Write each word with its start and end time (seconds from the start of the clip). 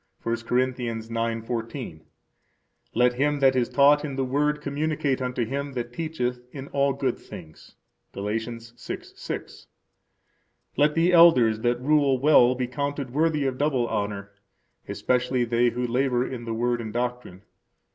1 0.23 0.35
Cor. 0.37 0.57
9:14. 0.57 2.01
Let 2.95 3.13
him 3.13 3.39
that 3.39 3.55
is 3.55 3.69
taught 3.69 4.03
in 4.03 4.15
the 4.15 4.25
Word 4.25 4.59
communicate 4.59 5.21
unto 5.21 5.45
him 5.45 5.73
that 5.73 5.93
teacheth 5.93 6.39
in 6.51 6.69
all 6.69 6.93
good 6.93 7.19
things. 7.19 7.75
Gal. 8.11 8.23
6:6. 8.23 9.67
Let 10.75 10.95
the 10.95 11.13
elders 11.13 11.59
that 11.59 11.79
rule 11.79 12.17
well 12.17 12.55
be 12.55 12.65
counted 12.65 13.11
worthy 13.11 13.45
of 13.45 13.59
double 13.59 13.85
honor, 13.89 14.31
especially 14.87 15.43
they 15.43 15.69
who 15.69 15.85
labor 15.85 16.27
in 16.27 16.45
the 16.45 16.53
Word 16.55 16.81
and 16.81 16.91
doctrine. 16.91 17.43